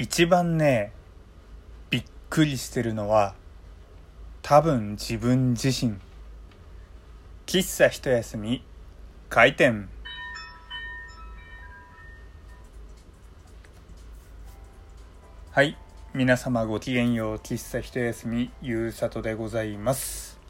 [0.00, 0.92] 一番ね
[1.90, 3.34] びっくりしてるのは
[4.40, 5.96] 多分自分自身。
[7.44, 8.64] 喫茶一休み
[9.28, 9.90] 開店。
[15.50, 15.76] はい
[16.14, 20.40] 皆様ごきげんよう喫茶一休みゆうさとでございます。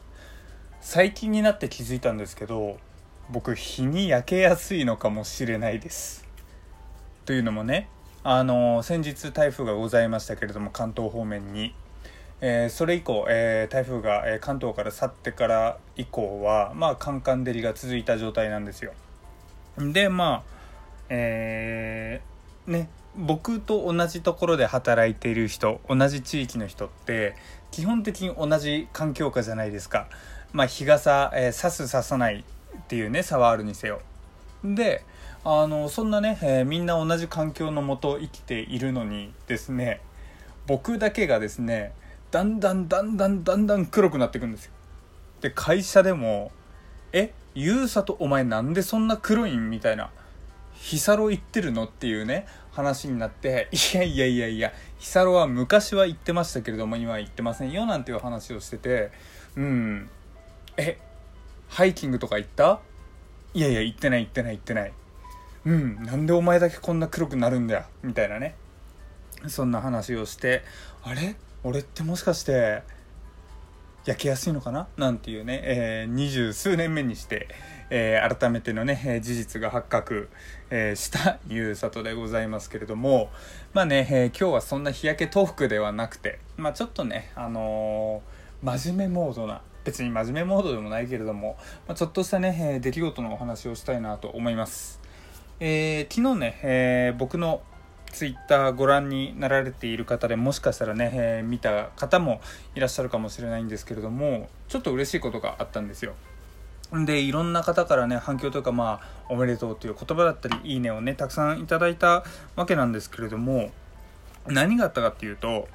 [0.79, 2.77] 最近になって気づいたんですけど
[3.29, 6.25] 僕日に焼けやすいのかもしれないです。
[7.25, 7.89] というのもね
[8.23, 11.73] あの先日台風がございましたけれども関東方面に、
[12.39, 18.93] えー、それ以降、えー、台風が、え、関東から去ってから以降はまあカンカン照りが続いた状態なんですよ。
[19.77, 20.51] でまあ
[21.09, 27.35] えー、ね僕と同じところで働いている人同じ地域の人って
[27.71, 30.07] 基本的に同じ環境下じゃないですか。
[30.53, 32.45] まあ日傘、えー、差す差さない
[32.77, 34.01] っていうね差はあるにせよ。
[34.63, 35.03] で
[35.43, 40.01] あのそんなね、えー、みんな同じ環境のもと生きているのにですね
[40.67, 41.93] 僕だけがですね
[42.29, 44.71] だんだんだんだんだんだん黒くなっていくんですよ
[45.41, 46.51] で会社でも
[47.11, 50.11] 「えゆうさとお前なんでそんな黒いん?」みたいな
[50.75, 59.09] 「ヒサロ行ってるの?」っていうね話になって「いやいやいやいやヒサロは昔は行ってましたけれども今は行ってませんよ」なんていう話をしてて
[59.55, 60.09] うん
[60.77, 60.99] え
[61.67, 62.79] ハイキングとか行った？
[63.55, 64.93] いやいや行ってない行ってない行ってない
[65.65, 66.03] うん。
[66.03, 67.85] なんでお前だけこんな黒くなるんだよ。
[68.03, 68.55] みたいなね。
[69.47, 70.63] そんな話をして
[71.03, 71.35] あれ？
[71.63, 72.83] 俺ってもしかして
[74.05, 74.87] 焼けやすいのかな？
[74.97, 77.47] なんていうね、えー、二十数年目にして、
[77.91, 80.29] えー、改めてのね、事実が発覚、
[80.71, 83.29] えー、したゆうさとでございますけれども、
[83.73, 88.23] まあね、え、今日はそんな日焼け東福ではなくて、まあちょっとね、あの、
[88.63, 91.57] 真面目モードな、別に真面目モードでもないけれども、
[91.87, 95.00] まあ、ちょっとしたね、えー、出来事のお話をしたいなと思います。
[95.63, 97.61] えー、昨日ね、えー、僕の
[98.11, 102.41] ツイッターご覧になられている方でもしかしたらね、えー、見た方も
[102.73, 106.15] いらっしゃるかもしれないんですけれどもちょっと嬉しいことがあったんですよ。
[107.05, 113.69] でいろんな方からね反響というかまあおめでとうという言葉だったりいいねをねたくさんいただいたわけなんですけれども
[114.47, 115.69] 何があったかっていうと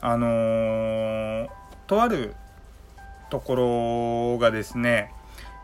[0.00, 1.48] あのー、
[1.88, 2.34] とある
[3.28, 5.12] ところがですね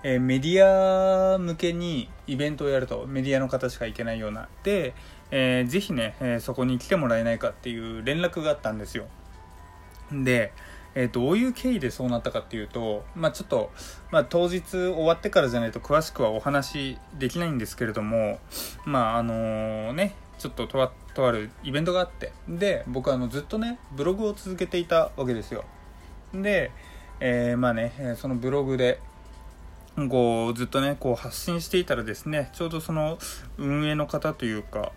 [0.03, 4.49] えー、メディア向けにイベントをやるとメディアの方しか行けないような。
[4.63, 4.95] で、
[5.31, 9.07] えー、ぜひね、えー、そこに来てもらえないかっていう連絡があったんですよ。
[10.13, 10.53] で、
[10.95, 13.71] えー、どういう経緯でそうなったかっていうと、まあ、ちょっと、
[14.11, 18.39] まあ、当日終わってからじゃないと詳しくはお話できないんですけれども
[18.87, 25.65] まああのねちょっととあるイベントがあってで僕はあのずっとねブログを続けていたわけですよ。
[26.35, 26.71] で、
[27.21, 29.01] えー、まあねそのブログで
[30.09, 33.19] こうずっとねこう発信していたらですねちょうどその
[33.57, 34.93] 運営の方というか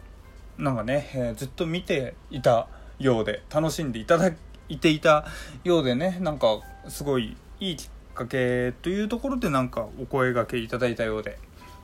[0.58, 2.68] なんかね、えー、ずっと見ていた
[3.00, 4.32] ようで楽しんでいただ
[4.68, 5.26] いていた
[5.64, 11.40] ようでねなんかすごいいいきっかけというところでなんかお声がけいただいたようで。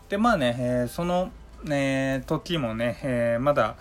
[0.09, 1.31] でまあね、えー、その、
[1.63, 3.75] ね、時もね、えー、まだ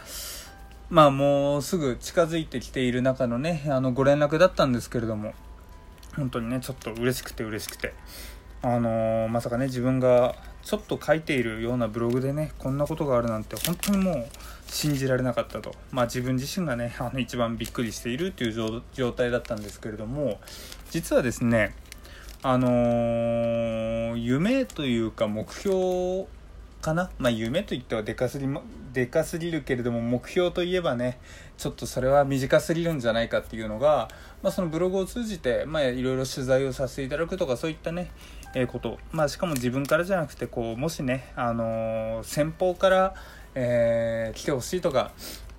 [0.88, 5.34] まあもうすぐ近づいてきている中のねあのご連絡だったんですけれども
[6.16, 7.94] 本当にねちょっと嬉しくて嬉しくて。
[8.66, 14.26] あのー、まさかね自分がちょっと書いているようなブログでねこんなことがあるなんて本当にもう
[14.66, 15.74] 信じられなかったと。
[15.92, 20.40] まあ自分自身がね あの一番びっくりしているという状態だったんですけれども
[20.90, 21.74] 実はですね
[22.42, 26.24] あのー、夢というか目標
[26.84, 28.46] かな、まあ、夢といってはでかすぎ、
[28.92, 31.18] でかすぎるけれども目標といえばね
[31.56, 34.08] ちょっとそれは短すぎるんじゃないかっていうのが、
[34.42, 38.10] まあ、そのブログを通じて、まあ、いろいろ取材をさせていただくとかそういったね、
[38.54, 43.14] えー、こと、まあ、しかも自分からじゃなくてこうもしね、あのー、先方から、
[43.54, 45.12] えー、来てほしいとか、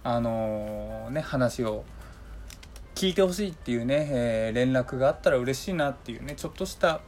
[0.04, 1.86] あのね、話を
[2.94, 7.02] 聞いてほしいっていうね、え連絡があったら嬉しいなっていうねちょっとした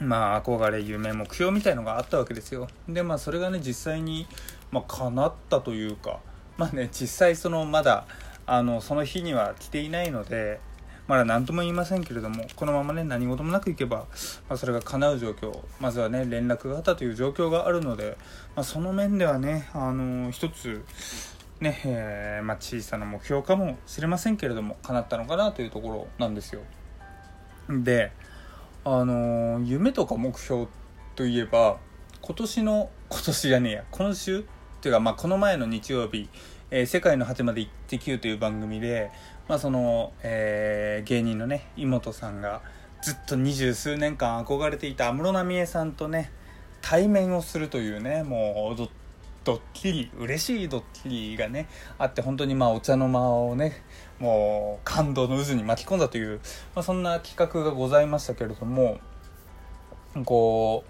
[0.00, 2.68] まあ憧れ夢目標みたいのがあったわけですよ。
[2.88, 4.26] でまあそれがね実際に、
[4.70, 6.20] まあ、叶ったというか
[6.56, 8.06] まあね実際そのまだ
[8.46, 10.60] あのその日には来ていないので
[11.08, 14.06] まだ何とも言いませんけれどもこのままね何事もなくいけば、
[14.48, 18.16] まあ、それが叶う状況まずはね連絡があったという状況があるので、
[18.54, 20.84] まあ、その面ではねあの一つ
[21.60, 26.60] ねえー、まあ、小さな目標かもしれませんけれども叶ったのかなというところなんですよ。
[27.70, 28.12] で
[28.88, 30.68] あの夢とか目標
[31.16, 31.78] といえば
[32.20, 34.42] 今年の今年じゃねえや今週っ
[34.80, 36.28] ていうかまあこの前の日曜日
[36.70, 39.10] 「えー、世界の果てまで行ってきゅう」という番組で、
[39.48, 42.62] まあそのえー、芸人のね妹さんが
[43.02, 46.30] ずっと二十数年間憧れていた安室奈美恵さんとね
[46.80, 48.88] 対面をするというねもう
[49.46, 53.84] ドッキリ嬉しいドッキリがねあって本当にまあお茶の間をね
[54.18, 56.40] もう感動の渦に巻き込んだという、
[56.74, 58.98] まあ、そんな企画がございましたけれども
[60.24, 60.84] こ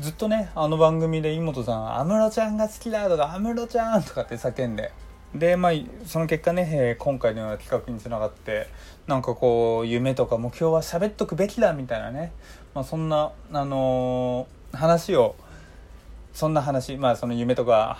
[0.00, 4.90] うずっとねあの番組で妹さん「安室ちゃんが好きだ」とか「安室ちゃん」とかって叫んで
[5.32, 5.72] でまあ
[6.04, 8.66] その結果ね、え、今回のような企画につながって
[9.06, 12.32] なんかこう夢とか目標は喋っとくべきだみたいなね、
[12.74, 15.36] まあ、そんな、あのー、話を
[16.32, 17.98] そんな話まあその夢とか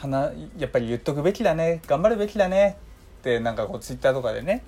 [0.58, 1.82] やっぱり言っとくべきだね。
[1.86, 2.78] 頑張るべきだね。
[3.20, 4.64] ってなんかこうツイッターとかでね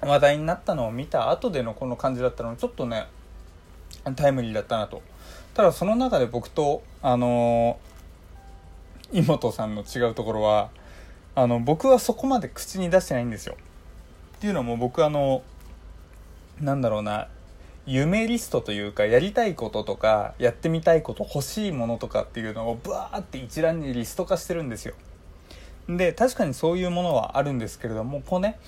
[0.00, 3.06] 話題になったのを見た後でのこの感じだったのちょっとね
[4.16, 5.02] タイムリーだったなと。
[5.54, 10.70] ただその中で僕とあのー、妹さんの違うところは
[11.34, 13.56] あの僕はそこまで口に出してないんですよ。
[14.36, 15.42] っていうのも僕あの
[16.60, 17.28] なんだろうな
[17.92, 24.94] 夢リストというかやりたいこととかやってみたいこと欲しいものとかっていうのをバーって一覧にリスト化してるんですよ。
[25.88, 28.60] で確かにそういうものはあるんですけれどもこうね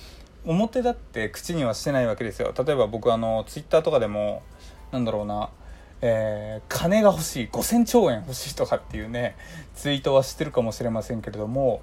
[0.45, 2.53] 表だって口にはしてないわけですよ。
[2.53, 4.43] 例えば僕あのツイッターとかでも
[4.91, 5.51] なんだろうな
[6.05, 9.37] えー、金が欲しい5000兆円欲しいとかっていうね
[9.77, 11.81] ツイートはしてるかもしれませんけれども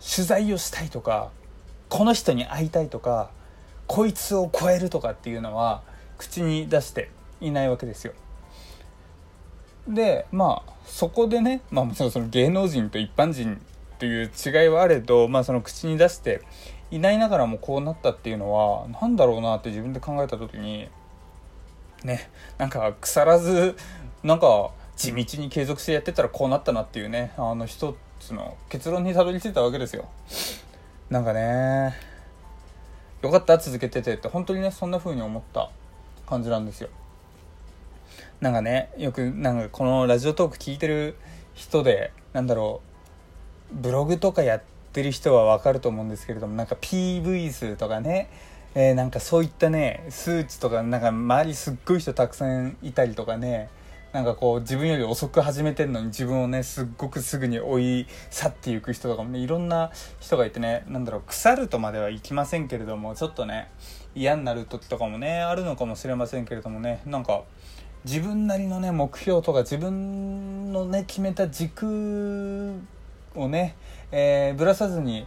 [0.00, 1.30] 取材をしたいとか
[1.90, 3.30] この人に会いたいとか
[3.86, 5.82] こいつを超えるとかっていうのは
[6.18, 7.10] 口に出して
[7.40, 8.12] いないわけですよ。
[9.88, 13.60] でまあそこでね、まあ、もちろんその芸能人と一般人
[13.98, 16.42] という違いはあれど、まあ、その口に出して
[16.90, 20.88] いないながらもこうなったっていうのは何だろうなって自分で考えた時に
[22.04, 23.76] ねなんか腐らず
[24.22, 30.08] なんか地道に継続してやってたらこうなったなっていうねあの一つの結論にたどり着いたわけですよ
[31.10, 31.94] なんかね
[33.22, 35.70] よかった続けててって本当にねそんな風に思った
[36.28, 36.88] 感じなんですよ。
[38.40, 41.16] なんかねよくなんかこのラジオトーク聞いてる
[41.54, 42.82] 人でなんだろ
[43.72, 48.30] うブログとかやってる人はわかると思うんですけれどもなんか PV 数とかね
[48.74, 53.70] えー、なんかそういったね数値とかなんか周りすっごい人たくさんいたりとかね
[54.12, 59.90] なんかこう自分より遅く始めてるのに自分をねすっごくすぐに追い去っていく人とかもねいろんな
[60.20, 63.70] 人がいてねなんだろう腐るとまではいきませんけれどもちょっとね
[64.18, 67.42] 嫌になる時とかもねあるのかもしれませんけれどもねなんか
[68.04, 72.80] 自分なりのね目標とか自分のね決めた軸
[73.34, 73.76] をね、
[74.10, 75.26] えー、ぶらさずに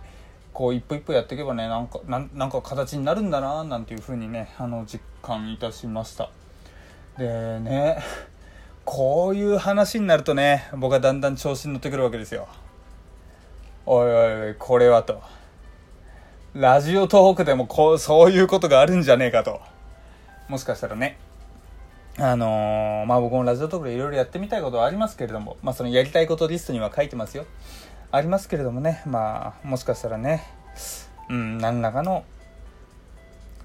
[0.54, 6.30] こう一歩一歩やっていけばねなんかなんか形になるんだななんていうふうにねあの実感いたしました。
[7.18, 8.00] でね
[8.84, 12.48] こういう話になるとね僕はだんだん調子に乗ってくるわけですよ。
[13.86, 15.22] おいおいおいこれはと。
[16.54, 19.62] ラジオトークでもこうそういうことがあるんじゃねえかと。
[20.50, 21.18] もしかしたらね。
[22.18, 25.56] あのー、まあ僕もラジオトークでいろいろやってみたいことはありますけれども。
[25.64, 27.46] まあそのやりたいことリストには書いてますよ。
[28.12, 29.02] ありますけれどもね。
[29.06, 30.44] まあもしかしたらね。
[31.30, 32.26] うん何らかの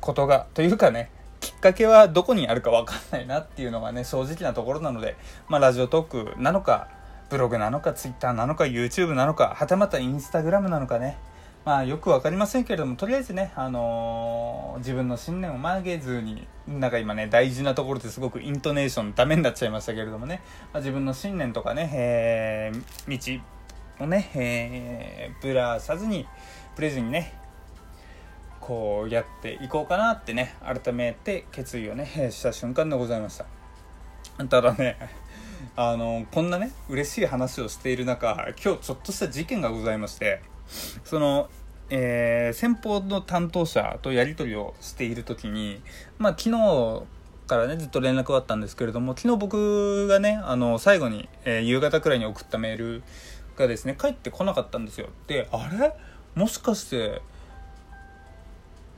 [0.00, 1.10] ことがというかね。
[1.40, 5.16] きっかけはどこにあるか分かんないなっていうのがね正直なところなので、
[5.48, 6.88] まあ、ラジオトークなのか
[7.30, 11.18] ブログなのかツイッターなのか YouTube なのかはたまたインスタグラムなのかね。
[11.66, 20.42] まあよく分かりませんけれどもとりあえずね、あのー、自分の信念を曲げずになんか今ね大事なところですごくイントネーションダメになっちゃいましたけれどもね、
[20.72, 23.40] まあ、自分の信念とかね、えー、
[23.98, 26.24] 道をね、えー、ぶらさずに
[26.76, 27.34] ブレずにね
[28.60, 33.44] こうやっていこうかなってね改めて決意をねした瞬間でございました。
[34.44, 34.96] ただね
[35.74, 40.55] あのこんなね嬉しい話をしている中今日ちょっとした事件がございまして。
[41.04, 41.48] その
[41.88, 45.80] えー、先方の担当者とやり取りをしている時に、
[46.18, 47.04] まあ、昨日
[47.46, 53.02] からねずっと連絡があったんですけれども昨日僕がねあの最後に、えー、夕方くらいに送ったメール
[53.56, 55.10] がですね帰ってこなかったんですよ。
[55.28, 55.92] であれ？
[56.34, 57.22] もしかして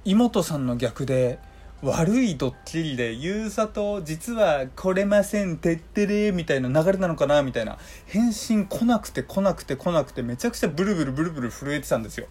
[0.06, 1.38] 妹さんの逆で
[1.80, 12.26] 悪いドッキリでゆうさと実は来れませんてってれみたいな流れなのかなみたいな返信来なくて来なくて来なくてめちゃくちゃブルブルブルブル震えてたんですよ。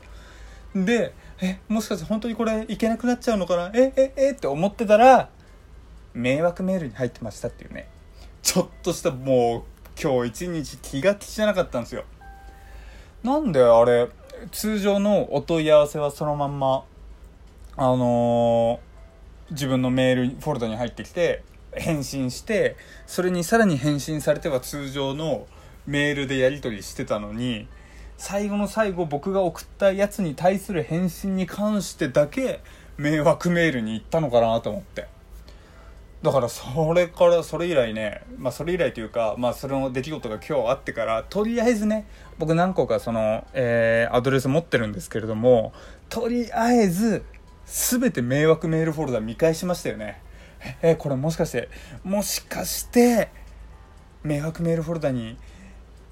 [0.75, 3.71] でえもしかして本当にこれいけなくなっちゃうのかな？
[3.73, 5.29] えええって思ってたら
[6.13, 7.87] 迷惑メールに入ってましたっていうね。
[8.43, 12.03] ちょっとしたもう今日一日気が気じゃなかったんですよ。
[13.23, 14.09] なんであれ
[14.51, 16.83] 通常のお問い合わせはそのまんま
[17.77, 18.86] あのー、
[19.51, 22.75] 自分のメールフォルダに入ってきて返信して
[23.05, 25.47] それにさらに返信されては通常の
[25.85, 27.67] メールでやり取りしてたのに
[28.17, 32.61] 最後の最後僕が送ったやつに対する返信に関してだけ
[32.97, 35.07] 迷惑メールに行ったのかなと思って。
[36.23, 42.07] だからそれからそれ以来ねまあそれ以来というかまあその出来事が今日あってからとりあえずね
[42.39, 45.73] 僕何個かその、えー、アドレス持ってるんですけれども
[46.09, 47.23] とりあえず
[47.67, 50.21] 全て迷惑メールフォルダ見返しましたよね。
[50.81, 51.69] えこれもしかして
[52.03, 53.29] もしかして
[54.23, 55.37] 迷惑メールフォルダに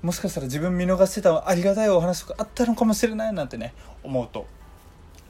[0.01, 4.45] もしかしたら自分見逃してたありがたいお話とかあったのかもしれないなんてね思うと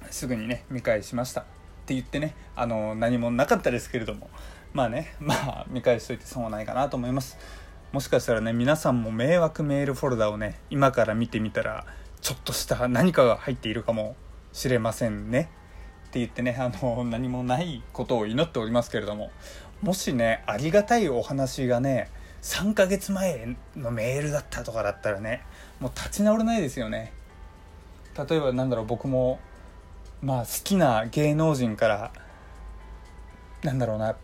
[0.10, 1.42] すぐにね見返しました。
[1.42, 1.44] っ
[1.86, 4.30] て言ってねあの何もなかったですけれども。
[4.74, 7.38] まあねまあ見返しといて損はないかなと思います。
[7.94, 11.86] もしかしたらね皆さんも迷惑メールフォルダをね今から見てみたら
[12.20, 14.18] ちょっとした何かが入っているかも
[14.52, 15.50] しれませんね。
[16.16, 19.32] って言ってねあの何もないことを祈っておりますけれども
[19.82, 22.10] もしねありがたいお話がね
[22.42, 25.42] 3ヶ月前のメールだったとかだったらね
[25.82, 27.12] もう立ち直れないですよね。
[28.18, 29.42] 例えばなんだろう僕も
[30.22, 32.12] まあ好きな芸能人から
[33.64, 34.16] なんだろうな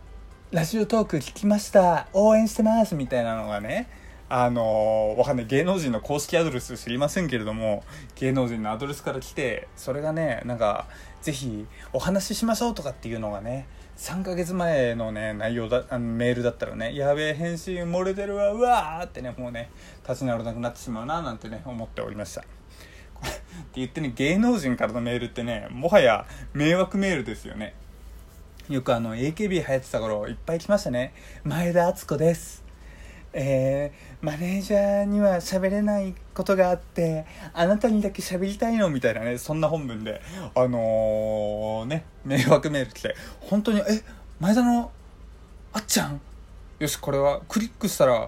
[0.52, 3.90] ラジオトーク聞きました応援してますみたいなのがね
[4.34, 5.46] あのわかんない。
[5.46, 7.84] 芸能人の公式アドレス知りませんけれども
[8.16, 10.88] 芸能人のアドレスから来てそれがねなんか
[11.22, 19.70] ぜひお話ししましょうとかっていうのがね3ヶ月前のね内容だあのメールだったらねやべえ返信漏れてるわうわーってねもうね
[20.08, 22.42] 立ち直らなくなってしまうななんてね思っておりました。
[22.42, 22.44] っ
[23.24, 23.30] て
[23.76, 27.76] 言ってね芸能人からのメールってねもはや迷惑メールですよね。
[28.70, 31.14] よくあの AKB 流行ってた頃いっぱい来ましたね。
[31.44, 32.71] 前田敦子です。
[33.34, 38.90] えー、マネージャーには喋れないことがあってあなたにだけ喋りたいの？
[38.90, 40.22] みたいなねそんな本文で
[40.54, 44.04] あのー、ね迷惑メール来て本当にえ
[44.40, 44.92] 前田の
[45.72, 46.20] あっちゃん？
[46.80, 48.28] よしこれはクリックしたら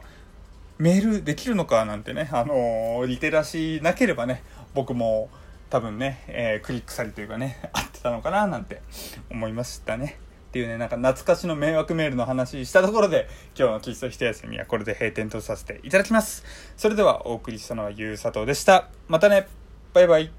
[0.78, 1.84] メールできるのか？
[1.84, 4.42] なんてねあのー、リテラシーなければね
[4.74, 5.30] 僕も
[5.70, 8.48] 多分ね、えー、クリックされというかね合ってたのかな？
[8.48, 8.82] なんて
[9.30, 10.18] 思いましたね。
[10.54, 16.46] っていうね、なんか懐かしの迷惑メールの話したところで、今日の喫茶一休みはこれで閉店とさせていただきます。
[16.78, 18.90] それではお送りしたのはゆうさとうでした。
[19.08, 19.48] またね
[19.96, 20.34] バイバイ